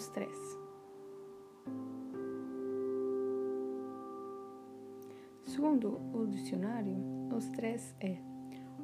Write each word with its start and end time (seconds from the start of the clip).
stress? 0.00 0.58
Segundo 5.44 6.00
o 6.14 6.26
dicionário, 6.26 6.96
o 7.32 7.38
stress 7.38 7.94
é 8.00 8.16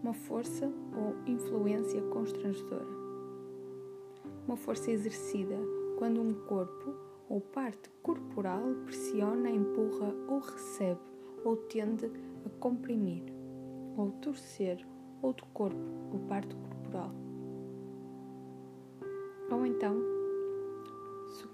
uma 0.03 0.13
força 0.13 0.67
ou 0.67 1.17
influência 1.27 2.03
constrangedora. 2.11 2.87
Uma 4.47 4.57
força 4.57 4.91
exercida 4.91 5.57
quando 5.99 6.21
um 6.21 6.35
corpo 6.47 6.95
ou 7.29 7.41
parte 7.41 7.89
corporal 8.03 8.63
pressiona, 8.85 9.51
empurra 9.51 10.15
ou 10.29 10.39
recebe 10.39 11.01
ou 11.45 11.57
tende 11.57 12.07
a 12.45 12.51
comprimir 12.61 13.25
ou 13.97 14.11
torcer 14.21 14.87
outro 15.23 15.47
corpo 15.55 15.81
ou 16.13 16.19
parte 16.29 16.55
corporal. 16.55 17.11
Ou 19.51 19.65
então, 19.65 20.16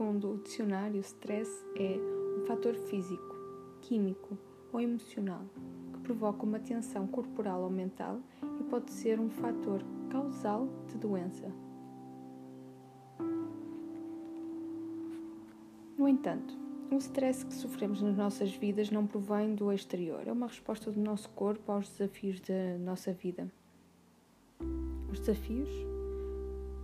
segundo 0.03 0.33
o 0.33 0.39
dicionário, 0.39 1.01
stress 1.01 1.49
é 1.77 1.97
um 2.37 2.45
fator 2.45 2.75
físico, 2.75 3.37
químico 3.83 4.37
ou 4.73 4.81
emocional 4.81 5.43
que 5.93 6.01
provoca 6.01 6.43
uma 6.43 6.59
tensão 6.59 7.07
corporal 7.07 7.63
ou 7.63 7.71
mental 7.71 8.19
e 8.59 8.65
pode 8.65 8.91
ser 8.91 9.21
um 9.21 9.31
fator 9.31 9.81
causal 10.11 10.69
de 10.89 10.99
doença. 10.99 11.47
No 15.97 16.09
entanto, 16.09 16.59
o 16.91 16.97
stress 16.97 17.47
que 17.47 17.55
sofremos 17.55 18.03
nas 18.03 18.17
nossas 18.17 18.51
vidas 18.53 18.91
não 18.91 19.07
provém 19.07 19.55
do 19.55 19.73
exterior, 19.73 20.27
é 20.27 20.33
uma 20.33 20.49
resposta 20.49 20.91
do 20.91 21.01
nosso 21.01 21.31
corpo 21.31 21.71
aos 21.71 21.89
desafios 21.89 22.41
da 22.41 22.77
nossa 22.81 23.13
vida. 23.13 23.47
Os 25.13 25.21
desafios? 25.21 25.71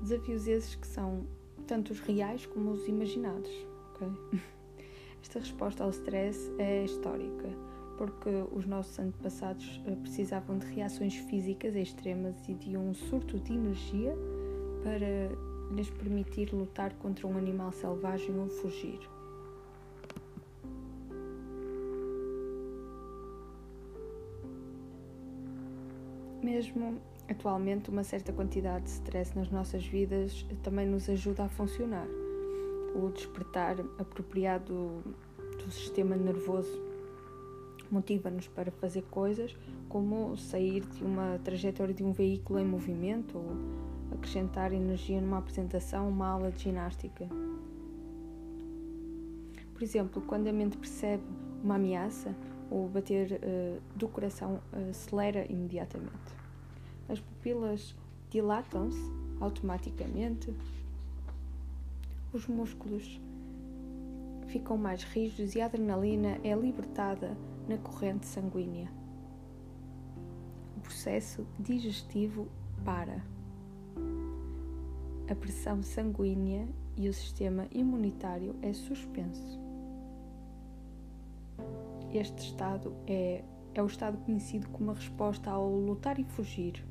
Desafios 0.03 0.47
esses 0.47 0.77
que 0.77 0.87
são 0.87 1.27
tanto 1.69 1.93
os 1.93 2.01
reais 2.01 2.45
como 2.47 2.71
os 2.71 2.89
imaginados. 2.89 3.51
Okay? 3.95 4.11
Esta 5.23 5.39
resposta 5.39 5.85
ao 5.85 5.91
stress 5.91 6.51
é 6.59 6.85
histórica 6.85 7.49
porque 7.99 8.31
os 8.53 8.65
nossos 8.65 8.97
antepassados 8.99 9.83
eh, 9.85 9.97
precisavam 9.97 10.57
de 10.57 10.67
reações 10.67 11.15
físicas 11.15 11.75
extremas 11.75 12.37
e 12.49 12.55
de 12.55 12.77
um 12.77 12.95
surto 12.95 13.41
de 13.41 13.53
energia 13.53 14.17
para 14.85 15.75
lhes 15.75 15.91
permitir 15.91 16.55
lutar 16.55 16.95
contra 16.95 17.27
um 17.27 17.37
animal 17.37 17.73
selvagem 17.73 18.39
ou 18.39 18.49
fugir. 18.49 19.01
Mesmo 26.49 26.99
atualmente, 27.29 27.91
uma 27.91 28.03
certa 28.03 28.33
quantidade 28.33 28.85
de 28.85 28.91
stress 28.91 29.37
nas 29.37 29.51
nossas 29.51 29.85
vidas 29.85 30.47
também 30.63 30.87
nos 30.87 31.07
ajuda 31.11 31.45
a 31.45 31.49
funcionar. 31.51 32.07
O 32.95 33.11
despertar 33.11 33.79
apropriado 33.99 35.03
do 35.63 35.71
sistema 35.71 36.17
nervoso 36.17 36.81
motiva-nos 37.91 38.49
para 38.49 38.71
fazer 38.71 39.03
coisas 39.11 39.55
como 39.91 40.39
sair 40.39 40.81
de 40.87 41.05
uma 41.05 41.39
trajetória 41.45 41.93
de 41.93 42.03
um 42.03 42.13
veículo 42.13 42.59
em 42.59 42.65
movimento 42.65 43.37
ou 43.37 44.15
acrescentar 44.15 44.73
energia 44.73 45.21
numa 45.21 45.39
apresentação, 45.39 46.09
uma 46.09 46.29
aula 46.29 46.51
de 46.51 46.63
ginástica. 46.63 47.29
Por 49.75 49.83
exemplo, 49.83 50.23
quando 50.23 50.49
a 50.49 50.53
mente 50.53 50.79
percebe 50.79 51.23
uma 51.63 51.75
ameaça, 51.75 52.35
o 52.71 52.89
bater 52.89 53.33
uh, 53.33 53.81
do 53.97 54.09
coração 54.09 54.61
acelera 54.91 55.45
imediatamente. 55.51 56.38
As 57.09 57.21
pupilas 57.21 57.97
dilatam-se 58.31 59.01
automaticamente, 59.41 60.55
os 62.33 62.47
músculos 62.47 63.21
ficam 64.49 64.77
mais 64.77 65.03
rígidos 65.05 65.55
e 65.55 65.61
a 65.61 65.67
adrenalina 65.67 66.39
é 66.43 66.55
libertada 66.55 67.37
na 67.69 67.79
corrente 67.79 68.27
sanguínea. 68.27 68.91
O 70.77 70.81
processo 70.81 71.47
digestivo 71.59 72.49
para. 72.85 73.23
A 75.31 75.35
pressão 75.35 75.83
sanguínea 75.83 76.67
e 76.97 77.09
o 77.09 77.13
sistema 77.13 77.67
imunitário 77.71 78.57
é 78.63 78.73
suspenso. 78.73 79.59
Este 82.13 82.43
estado 82.43 82.95
é, 83.07 83.45
é 83.75 83.83
o 83.83 83.87
estado 83.87 84.17
conhecido 84.25 84.69
como 84.71 84.91
a 84.91 84.95
resposta 84.95 85.51
ao 85.51 85.71
lutar 85.71 86.19
e 86.19 86.25
fugir. 86.25 86.83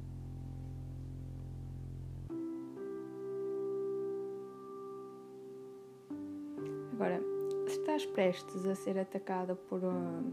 Agora, 6.97 7.21
se 7.67 7.77
estás 7.77 8.07
prestes 8.07 8.65
a 8.65 8.73
ser 8.73 8.97
atacada 8.97 9.53
por 9.53 9.83
um, 9.83 10.23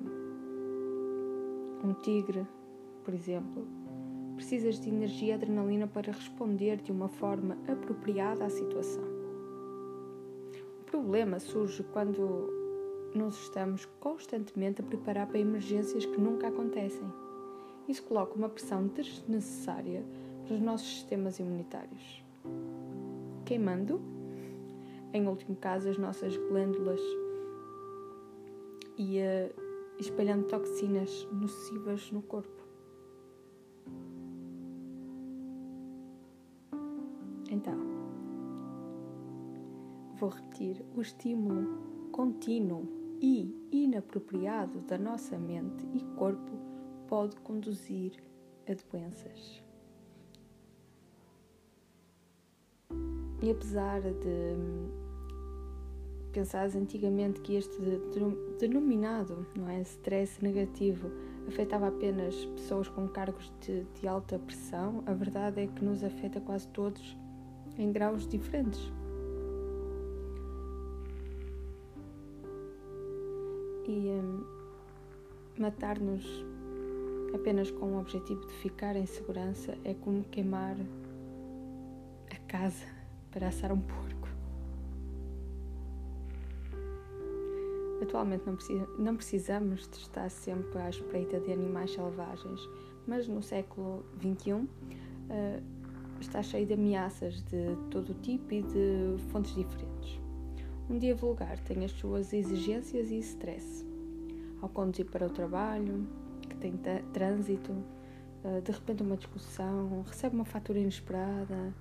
um 1.84 1.92
tigre, 2.00 2.46
por 3.04 3.12
exemplo, 3.12 3.68
precisas 4.34 4.80
de 4.80 4.88
energia 4.88 5.28
e 5.28 5.32
adrenalina 5.32 5.86
para 5.86 6.10
responder 6.10 6.78
de 6.78 6.90
uma 6.90 7.06
forma 7.06 7.58
apropriada 7.68 8.46
à 8.46 8.48
situação. 8.48 9.04
O 10.80 10.84
problema 10.86 11.38
surge 11.38 11.84
quando 11.92 12.50
nos 13.14 13.42
estamos 13.42 13.84
constantemente 14.00 14.80
a 14.80 14.84
preparar 14.84 15.26
para 15.26 15.38
emergências 15.38 16.06
que 16.06 16.18
nunca 16.18 16.48
acontecem. 16.48 17.06
Isso 17.86 18.02
coloca 18.04 18.36
uma 18.36 18.48
pressão 18.48 18.86
desnecessária 18.86 20.02
para 20.46 20.54
os 20.54 20.62
nossos 20.62 20.88
sistemas 20.88 21.38
imunitários. 21.38 22.24
Queimando, 23.44 24.00
em 25.14 25.28
último 25.28 25.56
caso, 25.56 25.88
as 25.88 25.96
nossas 25.96 26.36
glândulas 26.36 27.00
e 28.98 29.20
a 29.22 29.50
espalhando 29.98 30.48
toxinas 30.48 31.26
nocivas 31.30 32.10
no 32.10 32.20
corpo. 32.20 32.64
Então, 37.48 37.78
vou 40.16 40.30
repetir: 40.30 40.84
o 40.96 41.00
estímulo 41.00 42.10
contínuo 42.10 42.86
e 43.20 43.54
inapropriado 43.70 44.80
da 44.80 44.98
nossa 44.98 45.38
mente 45.38 45.86
e 45.94 46.02
corpo 46.16 46.52
pode 47.06 47.36
conduzir 47.36 48.12
a 48.68 48.74
doenças. 48.90 49.63
E 53.44 53.50
apesar 53.50 54.00
de 54.00 54.56
pensares 56.32 56.74
antigamente 56.74 57.42
que 57.42 57.56
este 57.56 57.78
denominado 58.58 59.46
não 59.54 59.68
é, 59.68 59.82
stress 59.82 60.42
negativo 60.42 61.10
afetava 61.46 61.88
apenas 61.88 62.34
pessoas 62.46 62.88
com 62.88 63.06
cargos 63.06 63.52
de, 63.60 63.84
de 64.00 64.08
alta 64.08 64.38
pressão, 64.38 65.04
a 65.04 65.12
verdade 65.12 65.60
é 65.60 65.66
que 65.66 65.84
nos 65.84 66.02
afeta 66.02 66.40
quase 66.40 66.66
todos 66.68 67.18
em 67.76 67.92
graus 67.92 68.26
diferentes. 68.26 68.80
E 73.86 74.08
hum, 74.08 74.42
matar-nos 75.58 76.24
apenas 77.34 77.70
com 77.70 77.92
o 77.92 78.00
objetivo 78.00 78.40
de 78.46 78.54
ficar 78.54 78.96
em 78.96 79.04
segurança 79.04 79.76
é 79.84 79.92
como 79.92 80.24
queimar 80.24 80.76
a 82.30 82.36
casa 82.50 83.03
para 83.34 83.48
assar 83.48 83.72
um 83.72 83.80
porco. 83.80 84.28
Atualmente 88.00 88.46
não, 88.46 88.54
precisa, 88.54 88.88
não 88.96 89.16
precisamos 89.16 89.88
de 89.88 89.96
estar 89.96 90.30
sempre 90.30 90.78
à 90.78 90.88
espreita 90.88 91.40
de 91.40 91.52
animais 91.52 91.90
selvagens, 91.92 92.60
mas 93.06 93.26
no 93.26 93.42
século 93.42 94.04
XXI 94.20 94.52
uh, 94.52 94.68
eh, 95.30 95.60
está 96.20 96.42
cheio 96.42 96.64
de 96.64 96.74
ameaças 96.74 97.42
de 97.42 97.76
todo 97.90 98.14
tipo 98.14 98.54
e 98.54 98.62
de 98.62 99.16
fontes 99.30 99.54
diferentes. 99.54 100.20
Um 100.88 100.98
dia 100.98 101.14
vulgar 101.14 101.58
tem 101.60 101.84
as 101.84 101.90
suas 101.92 102.32
exigências 102.32 103.10
e 103.10 103.18
stress. 103.18 103.84
Ao 104.62 104.68
conduzir 104.68 105.06
para 105.06 105.26
o 105.26 105.30
trabalho, 105.30 106.06
que 106.42 106.56
tem 106.56 106.74
trânsito, 107.12 107.72
uh, 107.72 108.60
de 108.62 108.70
repente 108.70 109.02
uma 109.02 109.16
discussão, 109.16 110.04
recebe 110.06 110.36
uma 110.36 110.44
fatura 110.44 110.78
inesperada, 110.78 111.74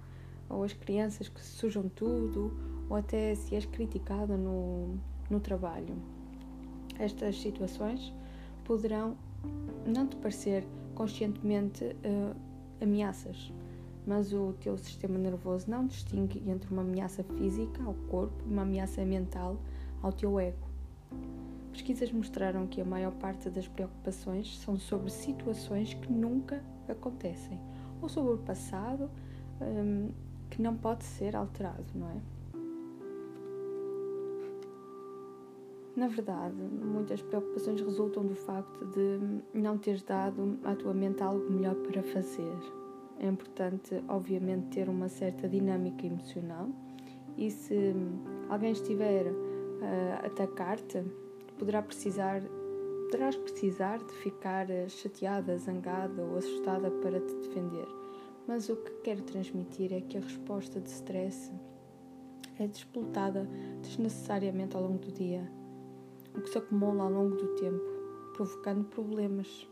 ou 0.50 0.64
as 0.64 0.74
crianças 0.74 1.28
que 1.28 1.42
sujam 1.42 1.90
tudo, 1.90 2.54
ou 2.90 2.96
até 2.96 3.36
se 3.36 3.56
és 3.56 3.66
criticada 3.66 4.38
no, 4.38 4.96
no 5.30 5.40
trabalho. 5.40 5.96
Estas 7.00 7.42
situações 7.42 8.14
poderão 8.64 9.18
não 9.86 10.08
te 10.08 10.16
parecer 10.18 10.66
conscientemente 10.96 11.84
uh, 11.84 12.36
ameaças, 12.82 13.52
mas 14.06 14.34
o 14.34 14.54
teu 14.54 14.78
sistema 14.78 15.18
nervoso 15.18 15.70
não 15.70 15.88
distingue 15.88 16.44
entre 16.50 16.72
uma 16.72 16.82
ameaça 16.82 17.24
física 17.24 17.84
ao 17.84 17.94
corpo 18.10 18.36
e 18.46 18.52
uma 18.52 18.62
ameaça 18.62 19.04
mental 19.04 19.58
ao 20.02 20.12
teu 20.12 20.40
ego. 20.40 20.68
Pesquisas 21.72 22.12
mostraram 22.12 22.68
que 22.68 22.80
a 22.80 22.86
maior 22.86 23.14
parte 23.14 23.50
das 23.50 23.68
preocupações 23.68 24.60
são 24.60 24.78
sobre 24.78 25.10
situações 25.10 25.94
que 25.94 26.12
nunca 26.12 26.64
acontecem 26.88 27.60
ou 28.02 28.08
sobre 28.08 28.34
o 28.34 28.38
passado 28.38 29.10
um, 29.60 30.10
que 30.54 30.62
não 30.62 30.76
pode 30.76 31.04
ser 31.04 31.36
alterado, 31.36 31.84
não 31.96 32.08
é? 32.12 32.22
Na 35.96 36.08
verdade, 36.08 36.56
muitas 36.56 37.24
preocupações 37.24 37.82
resultam 37.82 38.24
do 38.26 38.36
facto 38.36 38.86
de 38.86 39.20
não 39.54 39.80
teres 39.80 40.04
dado 40.04 40.60
à 40.64 40.76
tua 40.76 40.94
mente 40.94 41.24
algo 41.24 41.52
melhor 41.52 41.76
para 41.76 42.04
fazer. 42.04 42.56
É 43.20 43.28
importante, 43.28 44.04
obviamente, 44.08 44.68
ter 44.68 44.90
uma 44.90 45.10
certa 45.10 45.50
dinâmica 45.50 46.06
emocional 46.06 46.70
e 47.36 47.50
se 47.50 47.96
alguém 48.48 48.74
estiver 48.74 49.26
a 50.22 50.28
atacar-te, 50.28 51.04
poderá 51.58 51.82
precisar 51.82 52.42
poderás 53.06 53.36
precisar 53.36 54.00
de 54.00 54.14
ficar 54.14 54.68
chateada, 54.88 55.58
zangada 55.58 56.22
ou 56.24 56.38
assustada 56.38 56.90
para 56.90 57.20
te 57.20 57.34
defender. 57.36 58.03
Mas 58.48 58.68
o 58.70 58.76
que 58.76 58.92
quero 59.04 59.22
transmitir 59.24 59.94
é 59.94 60.02
que 60.02 60.18
a 60.18 60.22
resposta 60.22 60.80
de 60.80 60.90
stress 60.90 61.52
é 62.60 62.68
despoltada 62.68 63.48
desnecessariamente 63.82 64.76
ao 64.76 64.84
longo 64.84 65.00
do 65.00 65.12
dia 65.12 65.50
o 66.36 66.42
que 66.42 66.50
se 66.50 66.58
acumula 66.58 67.04
ao 67.04 67.12
longo 67.12 67.36
do 67.36 67.56
tempo, 67.56 67.84
provocando 68.34 68.86
problemas. 68.86 69.68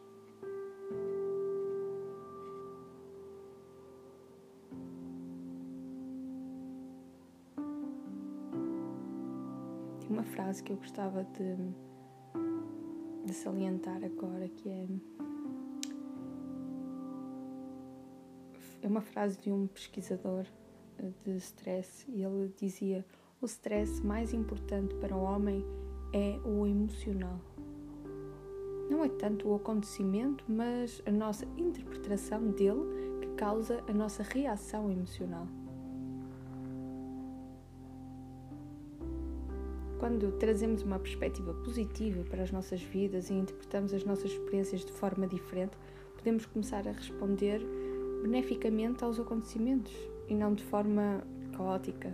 Tem 9.99 10.09
uma 10.09 10.23
frase 10.23 10.63
que 10.63 10.71
eu 10.71 10.77
gostava 10.77 11.23
de, 11.23 11.55
de 13.25 13.33
salientar 13.33 14.03
agora 14.03 14.47
que 14.47 14.69
é 14.69 14.87
é 18.81 18.87
uma 18.87 19.01
frase 19.01 19.37
de 19.37 19.51
um 19.51 19.67
pesquisador 19.67 20.45
de 21.23 21.31
stress 21.37 22.05
e 22.09 22.23
ele 22.23 22.53
dizia 22.57 23.05
o 23.41 23.45
stress 23.45 24.03
mais 24.05 24.33
importante 24.33 24.93
para 24.95 25.15
o 25.15 25.21
homem 25.21 25.65
é 26.13 26.39
o 26.45 26.65
emocional. 26.67 27.39
Não 28.89 29.05
é 29.05 29.09
tanto 29.09 29.47
o 29.47 29.55
acontecimento, 29.55 30.43
mas 30.47 31.01
a 31.05 31.11
nossa 31.11 31.45
interpretação 31.57 32.51
dele 32.51 32.81
que 33.21 33.27
causa 33.35 33.83
a 33.87 33.93
nossa 33.93 34.21
reação 34.21 34.91
emocional. 34.91 35.47
Quando 39.97 40.31
trazemos 40.33 40.81
uma 40.81 40.99
perspectiva 40.99 41.53
positiva 41.53 42.23
para 42.23 42.43
as 42.43 42.51
nossas 42.51 42.81
vidas 42.81 43.29
e 43.29 43.33
interpretamos 43.33 43.93
as 43.93 44.03
nossas 44.03 44.31
experiências 44.31 44.83
de 44.83 44.91
forma 44.91 45.27
diferente, 45.27 45.77
podemos 46.17 46.45
começar 46.45 46.87
a 46.87 46.91
responder 46.91 47.61
beneficamente 48.21 49.03
aos 49.03 49.19
acontecimentos 49.19 49.93
e 50.27 50.35
não 50.35 50.53
de 50.53 50.63
forma 50.63 51.23
caótica. 51.55 52.13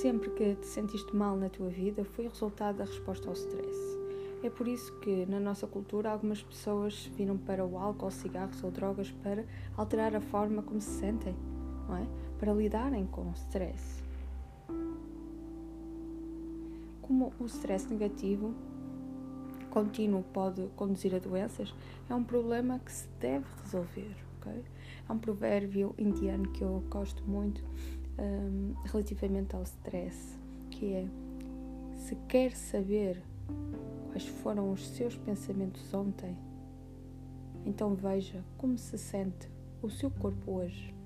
Sempre 0.00 0.30
que 0.30 0.54
te 0.54 0.66
sentiste 0.66 1.14
mal 1.14 1.36
na 1.36 1.50
tua 1.50 1.68
vida 1.68 2.04
foi 2.04 2.26
resultado 2.26 2.78
da 2.78 2.84
resposta 2.84 3.28
ao 3.28 3.34
stress. 3.34 4.00
É 4.42 4.48
por 4.48 4.66
isso 4.66 4.98
que, 5.00 5.26
na 5.26 5.38
nossa 5.38 5.66
cultura, 5.66 6.10
algumas 6.10 6.42
pessoas 6.42 7.04
viram 7.14 7.36
para 7.36 7.62
o 7.66 7.76
álcool, 7.76 8.10
cigarros 8.10 8.64
ou 8.64 8.70
drogas 8.70 9.10
para 9.22 9.44
alterar 9.76 10.16
a 10.16 10.20
forma 10.20 10.62
como 10.62 10.80
se 10.80 10.98
sentem, 10.98 11.36
não 11.86 11.98
é? 11.98 12.06
Para 12.38 12.54
lidarem 12.54 13.06
com 13.06 13.28
o 13.28 13.32
stress. 13.32 14.02
Como 17.02 17.34
o 17.38 17.44
stress 17.44 17.86
negativo 17.90 18.54
contínuo 19.70 20.22
pode 20.22 20.66
conduzir 20.76 21.14
a 21.14 21.18
doenças, 21.18 21.74
é 22.08 22.14
um 22.14 22.22
problema 22.24 22.78
que 22.78 22.92
se 22.92 23.08
deve 23.20 23.46
resolver, 23.62 24.14
ok? 24.36 24.62
Há 25.08 25.12
um 25.12 25.18
provérbio 25.18 25.94
indiano 25.98 26.48
que 26.50 26.62
eu 26.62 26.84
gosto 26.90 27.24
muito 27.24 27.64
um, 28.18 28.74
relativamente 28.84 29.56
ao 29.56 29.62
stress, 29.62 30.38
que 30.70 30.92
é 30.92 31.06
se 31.94 32.16
quer 32.28 32.52
saber 32.52 33.22
quais 34.08 34.26
foram 34.26 34.72
os 34.72 34.86
seus 34.88 35.16
pensamentos 35.16 35.92
ontem, 35.94 36.36
então 37.64 37.94
veja 37.94 38.44
como 38.58 38.76
se 38.76 38.98
sente 38.98 39.48
o 39.82 39.88
seu 39.88 40.10
corpo 40.10 40.52
hoje. 40.52 40.99